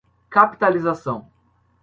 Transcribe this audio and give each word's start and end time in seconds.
Capitalização 0.31 1.29